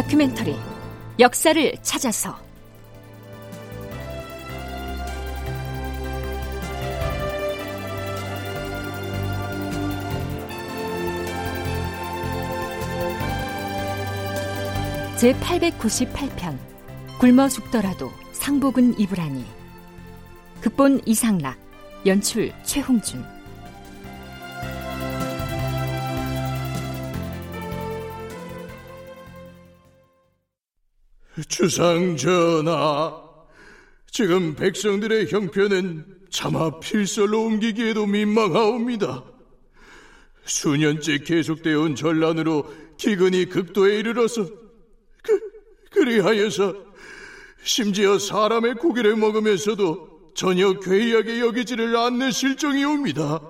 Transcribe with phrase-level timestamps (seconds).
[0.00, 0.56] 다큐멘터리
[1.18, 2.34] 역사를 찾아서.
[15.18, 16.56] 제 898편
[17.18, 19.44] 굶어 죽더라도 상복은 입으라니.
[20.62, 21.58] 극본 이상락
[22.06, 23.22] 연출 최홍준
[31.48, 33.22] 주상 전하,
[34.10, 39.24] 지금 백성들의 형편은 차마 필설로 옮기기에도 민망하옵니다.
[40.44, 44.46] 수년째 계속되어 온 전란으로 기근이 극도에 이르러서
[45.22, 45.40] 그,
[45.90, 46.74] 그리하여서
[47.62, 53.40] 심지어 사람의 고기를 먹으면서도 전혀 괴이하게 여기지를 않는 실정이옵니다.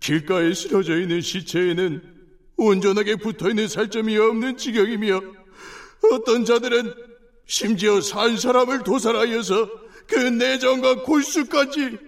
[0.00, 2.02] 길가에 쓰러져 있는 시체에는
[2.56, 5.37] 온전하게 붙어 있는 살점이 없는 지경이며
[6.12, 6.94] 어떤 자들은
[7.46, 9.68] 심지어 산 사람을 도살하여서
[10.06, 11.98] 그 내정과 골수까지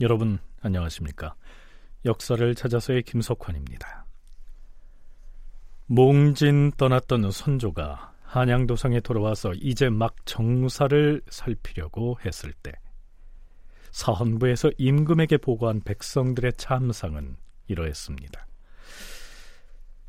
[0.00, 1.34] 여러분 안녕하십니까?
[2.04, 4.04] 역사를 찾아서의 김석환입니다.
[5.86, 12.72] 몽진 떠났던 선조가 한양도성에 돌아와서 이제 막 정사를 살피려고 했을 때
[13.92, 17.36] 사헌부에서 임금에게 보고한 백성들의 참상은
[17.68, 18.46] 이러했습니다.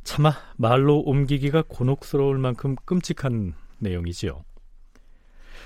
[0.03, 4.44] 차마 말로 옮기기가 곤혹스러울 만큼 끔찍한 내용이지요.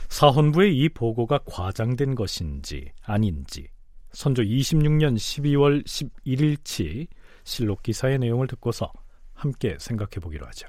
[0.09, 3.67] 사헌부의 이 보고가 과장된 것인지 아닌지
[4.11, 7.07] 선조 26년 12월 11일치
[7.43, 8.91] 실록 기사의 내용을 듣고서
[9.33, 10.67] 함께 생각해 보기로 하죠.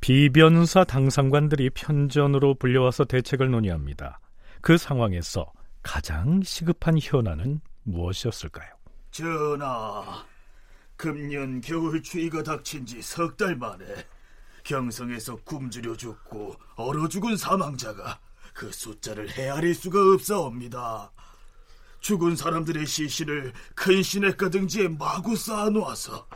[0.00, 4.20] 비변사 당상관들이 편전으로 불려와서 대책을 논의합니다.
[4.60, 5.52] 그 상황에서
[5.88, 8.68] 가장 시급한 현안은 무엇이었을까요?
[9.10, 10.22] 전하,
[10.98, 13.86] 금년 겨울 추위가 닥친 지 석 달 만에
[14.64, 18.20] 경성에서 굶주려 죽고 얼어 죽은 사망자가
[18.52, 21.10] 그 숫자를 헤아릴 수가 없사옵니다.
[22.00, 26.28] 죽은 사람들의 시신을 큰 시냇가 등지에 마구 쌓아놓아서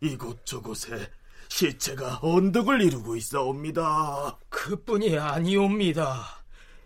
[0.00, 1.10] 이곳저곳에
[1.48, 4.38] 시체가 언덕을 이루고 있사옵니다.
[4.48, 6.41] 그뿐이 아니옵니다.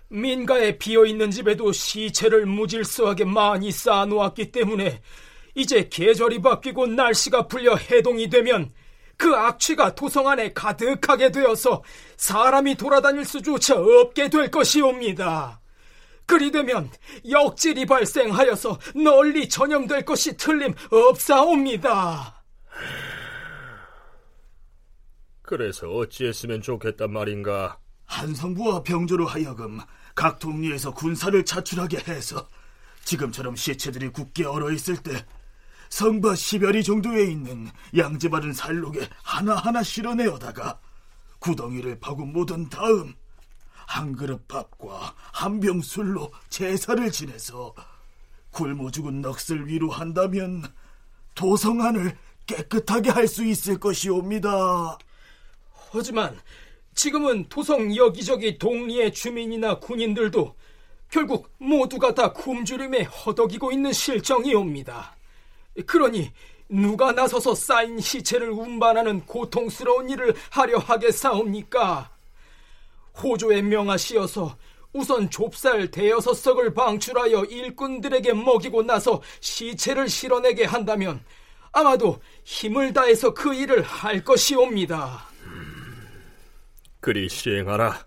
[0.09, 5.01] 민가에 비어있는 집에도 시체를 무질서하게 많이 쌓아놓았기 때문에
[5.55, 8.73] 이제 계절이 바뀌고 날씨가 풀려 해동이 되면
[9.17, 11.83] 그 악취가 도성 안에 가득하게 되어서
[12.17, 15.61] 사람이 돌아다닐 수조차 없게 될 것이옵니다.
[16.27, 16.91] 그리 되면
[17.29, 22.45] 역질이 발생하여서 널리 전염될 것이 틀림 없사옵니다.
[25.43, 27.79] 그래서 어찌했으면 좋겠단 말인가?
[28.07, 29.81] 한성부와 병조로 하여금
[30.15, 32.49] 각 동리에서 군사를 차출하게 해서
[33.05, 35.25] 지금처럼 시체들이 굳게 얼어 있을 때
[35.91, 40.81] 성바 10여리 정도에 있는 양지 바른 살록에 하나하나 실어내어다가
[41.39, 43.15] 구덩이를 파고 묻은 다음
[43.87, 47.73] 한 그릇 밥과 한 병 술로 제사를 지내서
[48.51, 50.65] 굶어 죽은 넋을 위로한다면
[51.37, 52.17] 도성안을
[52.47, 54.99] 깨끗하게 할 수 있을 것이옵니다.
[55.93, 56.41] 하지만
[56.97, 60.55] 지금은 도성 여기저기 동리의 주민이나 군인들도
[61.11, 65.15] 결국 모두가 다 굶주림에 허덕이고 있는 실정이옵니다.
[65.87, 66.33] 그러니
[66.71, 72.11] 누가 나서서 쌓인 시체를 운반하는 고통스러운 일을 하려 하겠사옵니까?
[73.23, 74.57] 호조의 명하시어서
[74.95, 81.23] 우선 좁쌀 대여섯 석을 방출하여 일꾼들에게 먹이고 나서 시체를 실어내게 한다면
[81.73, 85.36] 아마도 힘을 다해서 그 일을 할 것이옵니다.
[87.07, 88.05] 그리 시행하라.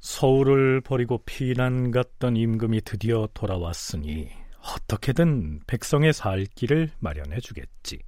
[0.00, 8.00] 서울을 버리고 피난 갔던 임금이 드디어 돌아왔으니 어떻게든 백성의 살 길을 마련해 주겠지.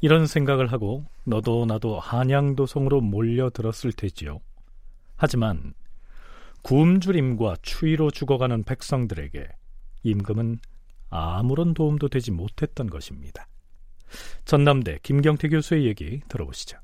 [0.00, 4.40] 이런 생각을 하고 너도 나도 한양도성으로 몰려들었을 테지요.
[5.16, 5.74] 하지만
[6.62, 9.46] 굶주림과 추위로 죽어가는 백성들에게
[10.04, 10.58] 임금은
[11.10, 13.46] 아무런 도움도 되지 못했던 것입니다.
[14.46, 16.78] 전남대 김경태 교수의 얘기 들어보시죠.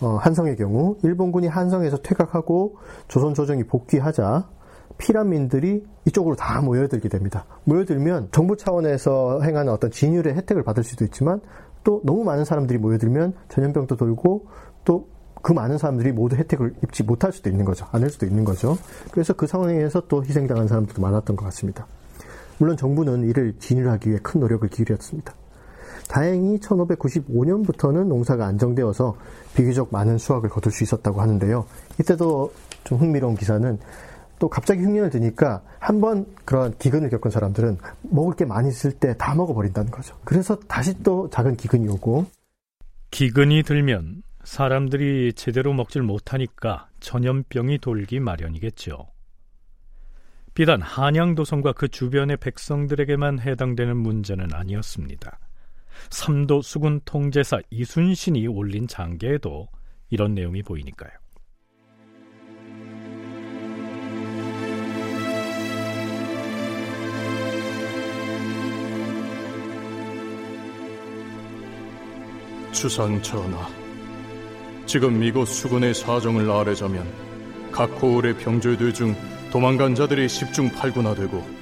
[0.00, 2.76] 어, 한성의 경우 일본군이 한성에서 퇴각하고
[3.08, 4.48] 조선 조정이 복귀하자
[4.98, 7.44] 피란민들이 이쪽으로 다 모여들게 됩니다.
[7.64, 11.40] 모여들면 정부 차원에서 행하는 어떤 진율의 혜택을 받을 수도 있지만
[11.84, 14.46] 또 너무 많은 사람들이 모여들면 전염병도 돌고
[14.84, 17.86] 또 그 많은 사람들이 모두 혜택을 입지 못할 수도 있는 거죠.
[17.92, 18.76] 않을 수도 있는 거죠.
[19.10, 21.86] 그래서 그 상황에서 또 희생당한 사람들도 많았던 것 같습니다.
[22.58, 25.32] 물론 정부는 이를 진율하기 위해 큰 노력을 기울였습니다.
[26.08, 29.16] 다행히 1595년부터는 농사가 안정되어서
[29.54, 31.66] 비교적 많은 수확을 거둘 수 있었다고 하는데요.
[32.00, 32.52] 이때도
[32.84, 33.78] 좀 흥미로운 기사는
[34.38, 39.14] 또 갑자기 흉년을 드니까 한 번 그런 기근을 겪은 사람들은 먹을 게 많이 있을 때
[39.18, 40.16] 다 먹어버린다는 거죠.
[40.24, 42.26] 그래서 다시 또 작은 기근이 오고
[43.10, 49.08] 기근이 들면 사람들이 제대로 먹질 못하니까 전염병이 돌기 마련이겠죠.
[50.54, 55.38] 비단 한양도성과 그 주변의 백성들에게만 해당되는 문제는 아니었습니다.
[56.10, 59.68] 삼도 수군 통제사 이순신이 올린 장계에도
[60.10, 61.10] 이런 내용이 보이니까요.
[72.72, 73.68] 주상 전하,
[74.86, 77.06] 지금 이곳 수군의 사정을 아뢰자면
[77.72, 79.16] 각 고을의 병졸들 중
[79.50, 81.57] 도망간 자들이 10중 8구나 되고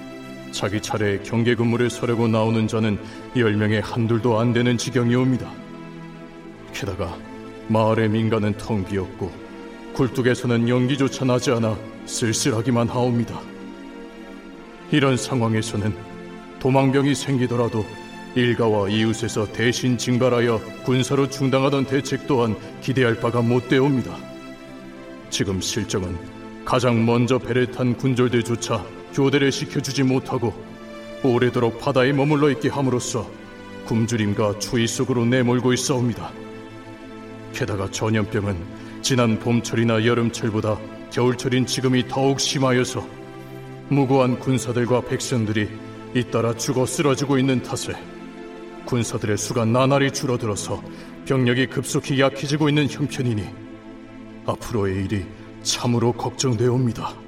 [0.57, 2.99] 자기 차례에 경계 근무를 서려고 나오는 자는
[3.35, 5.53] 10명에 한둘도 안 되는 지경이 옵니다.
[6.73, 7.15] 게다가
[7.69, 9.31] 마을의 민가는 텅 비었고
[9.93, 11.77] 굴뚝에서는 연기조차 나지 않아
[12.07, 13.39] 쓸쓸하기만 하옵니다.
[14.91, 15.95] 이런 상황에서는
[16.59, 17.85] 도망병이 생기더라도
[18.35, 24.17] 일가와 이웃에서 대신 징발하여 군사로 충당하던 대책 또한 기대할 바가 못되옵니다.
[25.29, 26.17] 지금 실정은
[26.65, 30.53] 가장 먼저 배를 탄 군졸들조차 교대를 시켜주지 못하고
[31.25, 33.29] 오래도록 바다에 머물러 있게 함으로써
[33.87, 36.31] 굶주림과 추위 속으로 내몰고 있어옵니다.
[37.55, 38.57] 게다가 전염병은
[39.01, 40.79] 지난 봄철이나 여름철보다
[41.11, 43.07] 겨울철인 지금이 더욱 심하여서
[43.89, 45.67] 무고한 군사들과 백성들이
[46.15, 47.95] 잇따라 죽어 쓰러지고 있는 탓에
[48.85, 50.83] 군사들의 수가 나날이 줄어들어서
[51.25, 53.45] 병력이 급속히 약해지고 있는 형편이니
[54.45, 55.25] 앞으로의 일이
[55.63, 57.26] 참으로 걱정되옵니다.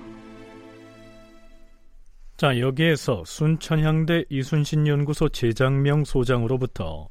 [2.39, 7.09] 자, 여기에서 순천향대 이순신 연구소 재장명 소장으로부터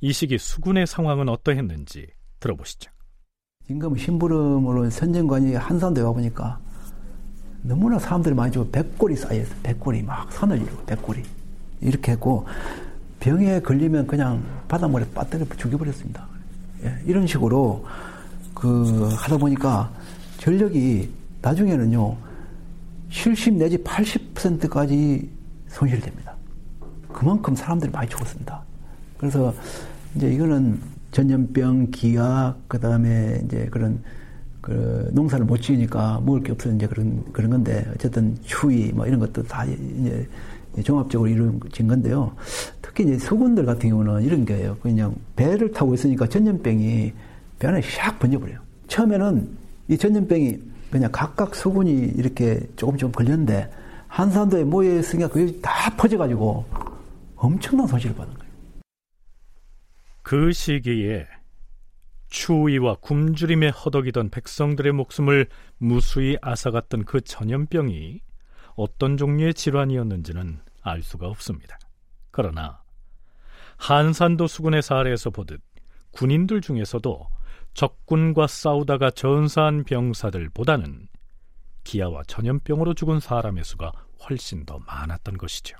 [0.00, 2.06] 이 시기 수군의 상황은 어떠했는지
[2.40, 2.90] 들어보시죠.
[3.68, 6.58] 임금 심부름으로 선정관이 한산대 와보니까
[7.60, 11.22] 너무나 사람들이 많이 죽어 백골이 쌓여있어 백골이 막 선을 이루고 백골이
[11.82, 12.46] 이렇게 했고
[13.20, 16.26] 병에 걸리면 그냥 바닷물에 빠뜨려 죽여버렸습니다.
[16.84, 17.84] 예, 이런 식으로
[18.54, 19.92] 그 하다 보니까
[20.38, 22.31] 전력이 나중에는요
[23.12, 25.28] 70 내지 80%까지
[25.68, 26.34] 손실됩니다.
[27.12, 28.62] 그만큼 사람들이 많이 죽었습니다.
[29.18, 29.54] 그래서
[30.16, 30.80] 이제 이거는
[31.12, 34.02] 전염병, 기아, 그 다음에 이제 그런
[34.62, 39.20] 그 농사를 못 지으니까 먹을 게 없어서 이제 그런 그런 건데 어쨌든 추위 뭐 이런
[39.20, 40.26] 것도 다 이제
[40.82, 42.34] 종합적으로 이루어진 건데요.
[42.80, 44.76] 특히 이제 수군들 같은 경우는 이런 게요.
[44.80, 47.12] 그냥 배를 타고 있으니까 전염병이
[47.58, 48.58] 배 안에 샥 번져버려요.
[48.88, 49.48] 처음에는
[49.88, 53.72] 이 전염병이 그냥 각각 수군이 이렇게 조금 좀 걸렸는데
[54.08, 56.66] 한산도에 모여 있으니까 그게 다 퍼져가지고
[57.34, 58.52] 엄청난 손실을 받은 거예요.
[60.22, 61.26] 그 시기에
[62.28, 65.46] 추위와 굶주림에 허덕이던 백성들의 목숨을
[65.78, 68.20] 무수히 앗아갔던 그 전염병이
[68.74, 71.78] 어떤 종류의 질환이었는지는 알 수가 없습니다.
[72.30, 72.82] 그러나
[73.78, 75.62] 한산도 수군의 사례에서 보듯
[76.10, 77.26] 군인들 중에서도
[77.74, 81.08] 적군과 싸우다가 전사한 병사들보다는
[81.84, 83.92] 기아와 전염병으로 죽은 사람의 수가
[84.28, 85.76] 훨씬 더 많았던 것이죠.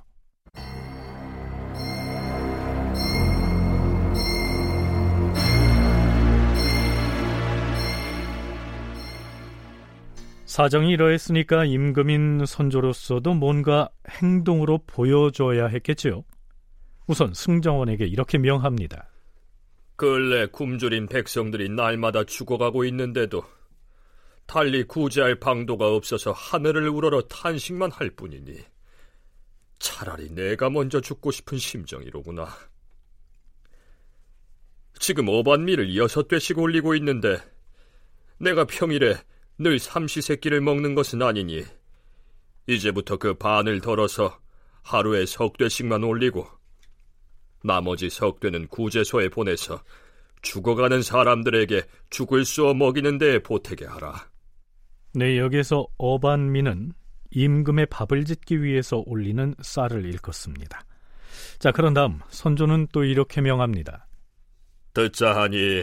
[10.44, 16.24] 사정이 이러했으니까 임금인 선조로서도 뭔가 행동으로 보여줘야 했겠지요.
[17.06, 19.11] 우선 승정원에게 이렇게 명합니다.
[20.02, 23.44] 근래 굶주린 백성들이 날마다 죽어가고 있는데도
[24.46, 28.64] 달리 구제할 방도가 없어서 하늘을 우러러 탄식만 할 뿐이니
[29.78, 32.48] 차라리 내가 먼저 죽고 싶은 심정이로구나.
[34.98, 37.38] 지금 어반미를 여섯 대씩 올리고 있는데
[38.38, 39.14] 내가 평일에
[39.58, 41.62] 늘 삼시세끼를 먹는 것은 아니니
[42.66, 44.36] 이제부터 그 반을 덜어서
[44.82, 46.48] 하루에 석 대씩만 올리고
[47.64, 49.82] 나머지 석 대는 구제소에 보내서
[50.42, 54.28] 죽어가는 사람들에게 죽을 쏘어 먹이는 데에 보태게 하라.
[55.14, 56.92] 네, 여기에서 어반미는
[57.30, 60.84] 임금의 밥을 짓기 위해서 올리는 쌀을 일컫습니다.
[61.58, 64.06] 자, 그런 다음 선조는 또 이렇게 명합니다.
[64.94, 65.82] 듣자 하니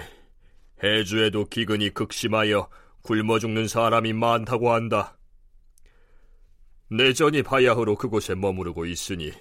[0.83, 2.69] 해주에도 기근이 극심하여
[3.01, 5.17] 굶어 죽는 사람이 많다고 한다.
[6.91, 9.31] 내전이 바야흐로 그곳에 머무르고 있으니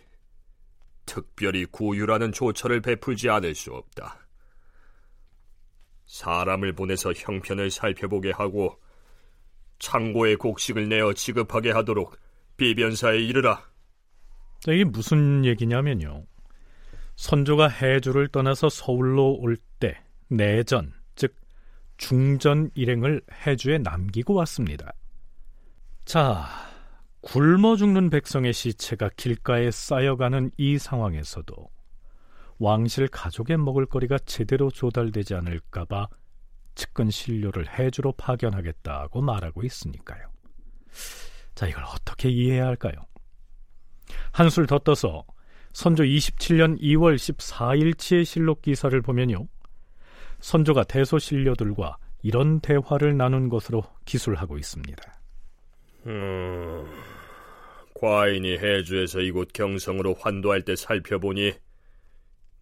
[1.08, 4.18] 특별히 구유라는 조처를 베풀지 않을 수 없다.
[6.06, 8.78] 사람을 보내서 형편을 살펴보게 하고
[9.78, 12.16] 창고에 곡식을 내어 지급하게 하도록
[12.56, 13.68] 비변사에 이르라.
[14.60, 16.24] 자, 이게 무슨 얘기냐면요.
[17.16, 21.34] 선조가 해주를 떠나서 서울로 올 때 내전, 즉
[21.96, 24.92] 중전 일행을 해주에 남기고 왔습니다.
[26.04, 26.46] 자,
[27.20, 31.54] 굶어 죽는 백성의 시체가 길가에 쌓여가는 이 상황에서도
[32.58, 36.08] 왕실 가족의 먹을거리가 제대로 조달되지 않을까봐
[36.74, 40.28] 측근 신료를 해주로 파견하겠다고 말하고 있으니까요.
[41.54, 42.94] 자, 이걸 어떻게 이해해야 할까요?
[44.32, 45.24] 한술 더 떠서
[45.72, 49.46] 선조 27년 2월 14일치의 실록 기사를 보면요.
[50.40, 55.17] 선조가 대소 신료들과 이런 대화를 나눈 것으로 기술하고 있습니다.
[56.06, 56.86] 음,
[57.94, 61.54] 과인이 해주에서 이곳 경성으로 환도할 때 살펴보니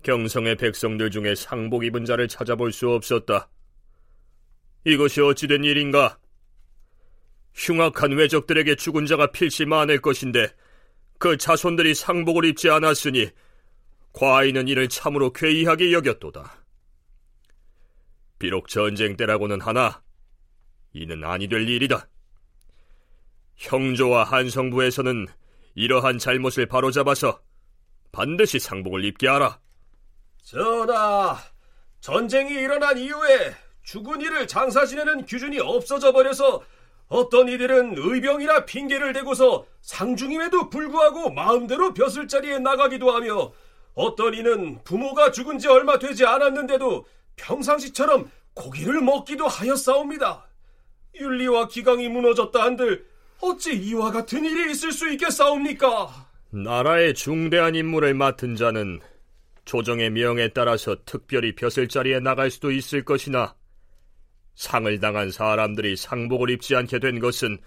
[0.03, 3.49] 경성의 백성들 중에 상복 입은 자를 찾아볼 수 없었다.
[4.85, 6.19] 이것이 어찌된 일인가?
[7.55, 10.49] 흉악한 외적들에게 죽은 자가 필시 많을 것인데
[11.19, 13.31] 그 자손들이 상복을 입지 않았으니
[14.13, 16.65] 과인은 이를 참으로 괴이하게 여겼도다.
[18.39, 20.03] 비록 전쟁 때라고는 하나
[20.93, 22.09] 이는 아니 될 일이다.
[23.57, 25.27] 형조와 한성부에서는
[25.75, 27.41] 이러한 잘못을 바로잡아서
[28.13, 29.59] 반드시 상복을 입게 하라.
[30.43, 31.37] 전하,
[32.01, 36.63] 전쟁이 일어난 이후에 죽은 이를 장사 지내는 규준이 없어져 버려서
[37.09, 43.53] 어떤 이들은 의병이나 핑계를 대고서 상중임에도 불구하고 마음대로 벼슬 자리에 나가기도 하며
[43.95, 50.49] 어떤 이는 부모가 죽은 지 얼마 되지 않았는데도 평상시처럼 고기를 먹기도 하였사옵니다.
[51.15, 53.07] 윤리와 기강이 무너졌다 한들
[53.41, 56.27] 어찌 이와 같은 일이 있을 수 있겠사옵니까?
[56.51, 59.01] 나라의 중대한 임무를 맡은 자는
[59.65, 63.55] 조정의 명에 따라서 특별히 벼슬 자리에 나갈 수도 있을 것이나
[64.55, 67.59] 상을 당한 사람들이 상복을 입지 않게 된 것은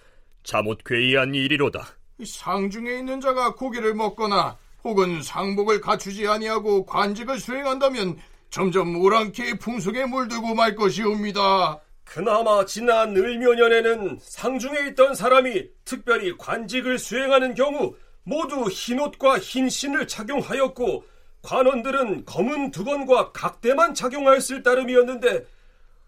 [0.44, 1.86] 잘못 괴이한 일이로다.
[2.26, 8.18] 상중에 있는 자가 고기를 먹거나 혹은 상복을 갖추지 아니하고 관직을 수행한다면
[8.50, 11.80] 점점 오랑캐의 풍속에 물들고 말 것이옵니다.
[12.10, 21.04] 그나마 지난 을묘년에는 상중에 있던 사람이 특별히 관직을 수행하는 경우 모두 흰옷과 흰 신을 착용하였고
[21.44, 25.46] 관원들은 검은 두건과 각대만 착용하였을 따름이었는데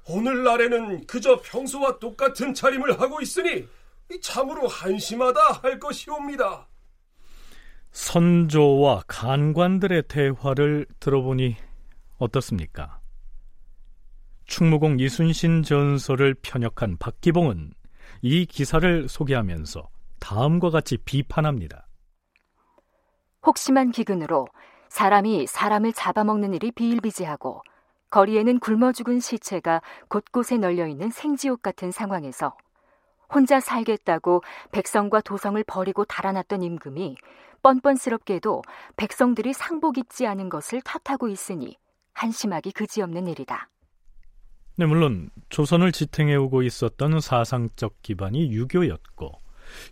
[0.10, 3.68] 오늘날에는 그저 평소와 똑같은 차림을 하고 있으니
[4.24, 6.68] 참으로 한심하다 할 것이옵니다.
[7.92, 11.58] 선조와 간관들의 대화를 들어보니
[12.18, 13.01] 어떻습니까?
[14.52, 17.72] 충무공 이순신 전설을 편역한 박기봉은
[18.22, 19.88] 이 기사를 소개하면서
[20.20, 21.88] 다음과 같이 비판합니다.
[23.46, 24.50] 혹심한 기근으로
[24.90, 27.62] 사람이 사람을 잡아먹는 일이 비일비재하고
[28.10, 32.58] 거리에는 굶어 죽은 시체가 곳곳에 널려 있는 생지옥 같은 상황에서
[33.34, 34.42] 혼자 살겠다고
[34.74, 37.16] 백성과 도성을 버리고 달아났던 임금이
[37.64, 38.64] 뻔뻔스럽게도
[38.98, 41.78] 백성들이 상복 입지 않은 것을 탓하고 있으니
[42.12, 43.70] 한심하기 그지없는 일이다.
[44.82, 49.32] 네, 물론 조선을 지탱해오고 있었던 사상적 기반이 유교였고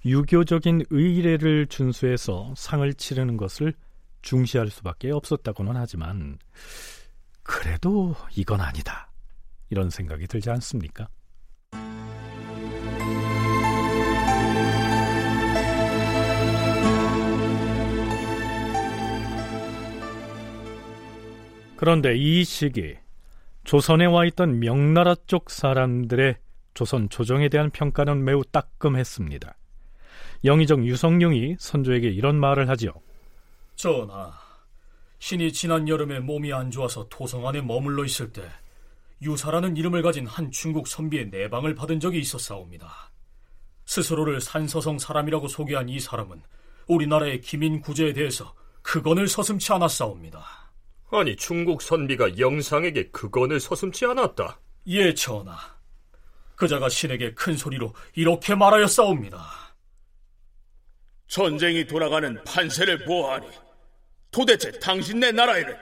[0.04, 3.76] 유교적인 의례를 준수해서 상을 치르는 것을
[4.24, 6.40] 중시할 수밖에 없었다고는 하지만
[7.44, 9.12] 그래도 이건 아니다.
[9.70, 11.08] 이런 생각이 들지 않습니까?
[21.76, 22.96] 그런데 이 시기
[23.70, 26.38] 조선에 와 있던 명나라 쪽 사람들의
[26.74, 29.56] 조선 조정에 대한 평가는 매우 따끔했습니다.
[30.44, 32.94] 영의정 유성룡이 선조에게 이런 말을 하지요.
[33.76, 34.34] 전하,
[35.20, 38.42] 신이 지난 여름에 몸이 안 좋아서 도성 안에 머물러 있을 때
[39.22, 43.12] 유사라는 이름을 가진 한 중국 선비의 내방을 받은 적이 있었사옵니다.
[43.86, 46.42] 스스로를 산서성 사람이라고 소개한 이 사람은
[46.88, 50.69] 우리나라의 기민 구제에 대해서 그건을 서슴치 않았사옵니다.
[51.12, 54.60] 아니 중국 선비가 영상에게 그건을 서슴치 않았다.
[54.88, 55.58] 예, 전하.
[56.56, 59.76] 그자가 신에게 큰 소리로 이렇게 말하였사옵니다.
[61.28, 63.48] 전쟁이 돌아가는 판세를 보아하니
[64.32, 65.76] 도대체 당신네 나라에는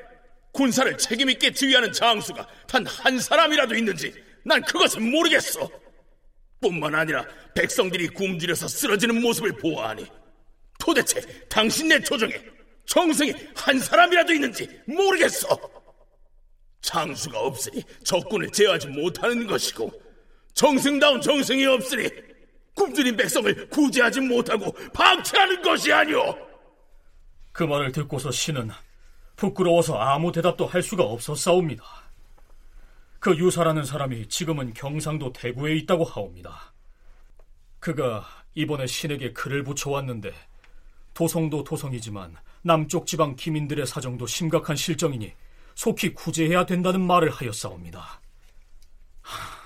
[0.54, 4.14] 군사를 책임있게 지휘하는 장수가 단 한 사람이라도 있는지
[4.46, 5.70] 난 그것은 모르겠어.
[6.62, 10.06] 뿐만 아니라 백성들이 굶주려서 쓰러지는 모습을 보아하니
[10.80, 12.34] 도대체 당신네 조정에
[12.88, 15.48] 정승이 한 사람이라도 있는지 모르겠어.
[16.82, 19.92] 장수가 없으니 적군을 제어하지 못하는 것이고
[20.54, 22.10] 정승다운 정승이 없으니
[22.74, 26.36] 굶주린 백성을 구제하지 못하고 방치하는 것이 아니오.
[27.52, 28.72] 그 말을 듣고서 신은
[29.36, 31.84] 부끄러워서 아무 대답도 할 수가 없었사옵니다.
[33.20, 36.74] 그 유사라는 사람이 지금은 경상도 대구에 있다고 하옵니다.
[37.80, 38.26] 그가
[38.56, 40.34] 이번에 신에게 글을 붙여왔는데
[41.18, 45.34] 도성도 도성이지만 남쪽 지방 기민들의 사정도 심각한 실정이니
[45.74, 48.22] 속히 구제해야 된다는 말을 하였사옵니다.
[49.22, 49.58] 하,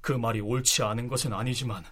[0.00, 1.82] 그 말이 옳지 않은 것은 아니지만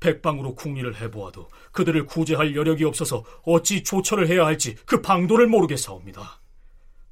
[0.00, 6.40] 백방으로 궁리를 해보아도 그들을 구제할 여력이 없어서 어찌 조처를 해야 할지 그 방도를 모르겠사옵니다.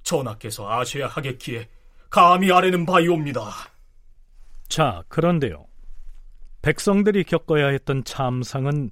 [0.02, 1.68] 전하께서 아셔야 하겠기에
[2.08, 3.52] 감히 아래는 바이옵니다.
[4.70, 5.66] 자, 그런데요.
[6.62, 8.88] 백성들이 겪어야 했던 참상은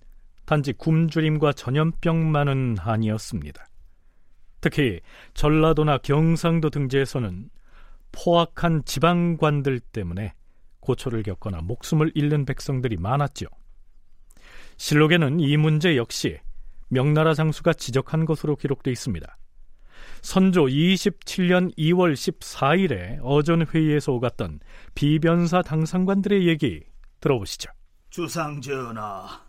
[0.48, 3.66] 단지 굶주림과 전염병만은 아니었습니다.
[4.62, 5.00] 특히
[5.34, 7.50] 전라도나 경상도 등지에서는
[8.12, 10.32] 포악한 지방관들 때문에
[10.80, 13.44] 고초를 겪거나 목숨을 잃는 백성들이 많았죠.
[14.78, 16.38] 실록에는 이 문제 역시
[16.88, 19.36] 명나라 장수가 지적한 것으로 기록되어 있습니다.
[20.22, 24.60] 선조 27년 2월 14일에 어전 회의에서 오갔던
[24.94, 26.84] 비변사 당상관들의 얘기
[27.20, 27.70] 들어보시죠.
[28.08, 29.47] 주상 전하,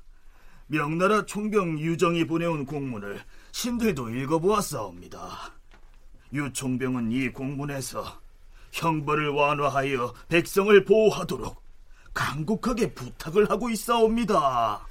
[0.71, 3.19] 명나라 총병 유정이 보내온 공문을
[3.51, 5.55] 신들도 읽어보았사옵니다.
[6.33, 8.05] 유 총병은 이 공문에서
[8.71, 11.59] 형벌을 완화하여 백성을 보호하도록
[12.13, 14.87] 간곡하게 부탁을 하고 있사옵니다.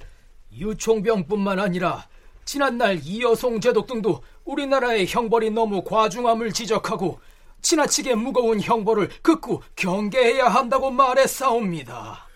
[0.51, 2.05] 유총병뿐만 아니라
[2.43, 7.21] 지난날 이여송 제독 등도 우리나라의 형벌이 너무 과중함을 지적하고
[7.61, 12.27] 지나치게 무거운 형벌을 극구 경계해야 한다고 말했사옵니다.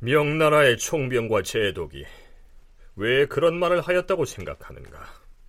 [0.00, 2.04] 명나라의 총병과 제독이
[2.96, 4.98] 왜 그런 말을 하였다고 생각하는가?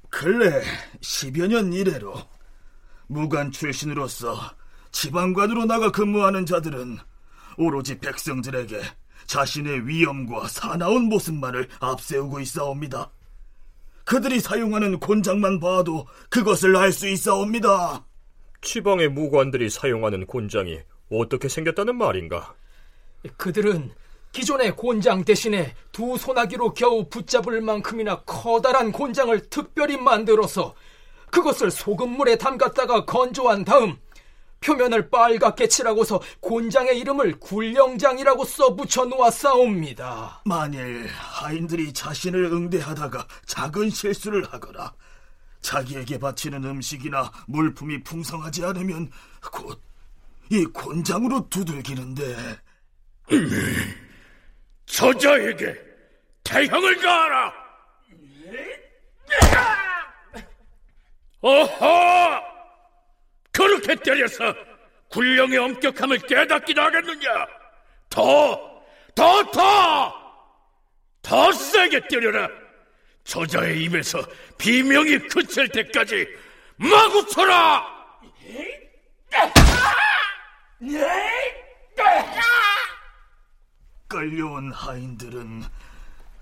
[0.10, 0.62] 근래
[1.02, 2.16] 10여 년 이래로
[3.08, 4.36] 무관 출신으로서
[4.92, 6.98] 지방관으로 나가 근무하는 자들은
[7.58, 8.82] 오로지 백성들에게
[9.28, 13.12] 자신의 위엄과 사나운 모습만을 앞세우고 있사옵니다.
[14.06, 18.06] 그들이 사용하는 곤장만 봐도 그것을 알 수 있사옵니다.
[18.62, 20.80] 지방의 무관들이 사용하는 곤장이
[21.12, 22.56] 어떻게 생겼다는 말인가?
[23.38, 23.92] 그들은
[24.36, 30.75] 기존의 곤장 대신에 두 소나기로 겨우 붙잡을 만큼이나 커다란 곤장을 특별히 만들어서
[31.32, 33.96] 그것을 소금물에 담갔다가 건조한 다음
[34.59, 40.42] 표면을 빨갛게 칠하고서 곤장의 이름을 굴령장이라고 써 붙여 놓았사옵니다.
[40.44, 44.94] 만일 하인들이 자신을 응대하다가 작은 실수를 하거나
[45.62, 49.09] 자기에게 바치는 음식이나 물품이 풍성하지 않으면
[49.50, 49.79] 곧
[50.51, 52.59] 이 곤장으로 두들기는데
[54.85, 55.75] 저자에게
[56.43, 57.53] 대형을 가하라!
[61.41, 62.41] 어허!
[63.51, 64.55] 그렇게 때려서
[65.09, 67.48] 굴령의 엄격함을 깨닫기도 하겠느냐?
[68.09, 68.83] 더,
[69.15, 70.13] 더, 더!
[71.21, 72.50] 더 세게 때려라!
[73.24, 74.19] 저자의 입에서
[74.57, 76.27] 비명이 그칠 때까지
[76.77, 77.95] 마구 쳐라!
[84.07, 85.63] 끌려온 하인들은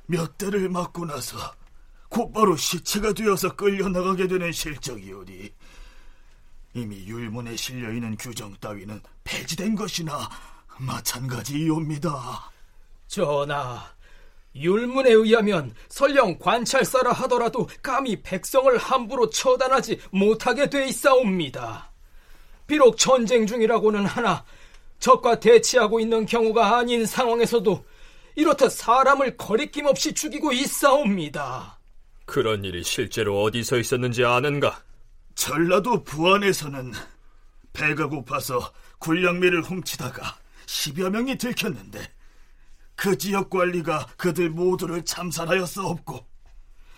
[0.07, 1.37] 몇 대를 맞고 나서
[2.09, 5.51] 곧바로 시체가 되어서 끌려나가게 되는 실정이오니
[6.75, 10.29] 이미 율문에 실려있는 규정 따위는 폐지된 것이나
[10.77, 12.51] 마찬가지이옵니다.
[13.07, 13.83] 전하,
[14.55, 21.91] 율문에 의하면 설령 관찰사라 하더라도 감히 백성을 함부로 처단하지 못하게 돼 있사옵니다.
[22.67, 24.43] 비록 전쟁 중이라고는 하나
[25.03, 27.85] 적과 대치하고 있는 경우가 아닌 상황에서도
[28.37, 31.77] 이렇듯 사람을 거리낌 없이 죽이고 있사옵니다.
[32.25, 34.81] 그런 일이 실제로 어디서 있었는지 아는가?
[35.35, 36.93] 전라도 부안에서는
[37.73, 40.37] 배가 고파서 군량미를 훔치다가
[40.67, 41.99] 10여 명이 들켰는데
[42.95, 46.25] 그 지역 관리가 그들 모두를 참살하였사옵고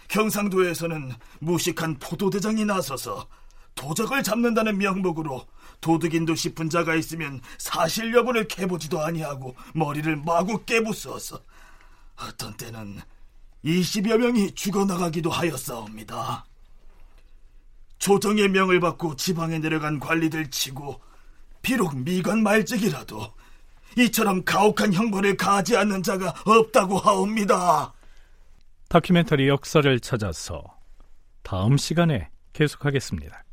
[0.10, 3.28] 경상도에서는 무식한 포도대장이 나서서
[3.74, 5.48] 도적을 잡는다는 명목으로
[5.82, 11.40] 도둑인도 싶은 자가 있으면 사실 여부를 캐보지도 아니하고 머리를 마구 깨부수어서
[12.18, 13.02] 어떤 때는
[13.64, 16.46] 20여 명이 죽어나가기도 하였사옵니다.
[17.98, 21.02] 조정의 명을 받고 지방에 내려간 관리들 치고
[21.62, 23.34] 비록 미관 말직이라도
[23.98, 27.94] 이처럼 가혹한 형벌을 가하지 않는 자가 없다고 하옵니다.
[28.90, 30.64] 다큐멘터리 역사를 찾아서
[31.42, 33.44] 다음 시간에 계속하겠습니다.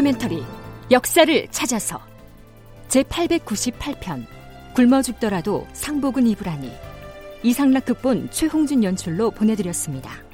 [0.00, 0.42] 다큐멘터리
[0.90, 2.00] 역사를 찾아서
[2.88, 4.24] 제898편
[4.74, 6.72] 굶어 죽더라도 상복은 입으라니
[7.42, 10.29] 이상락 극본 최홍준 연출로 보내드렸습니다.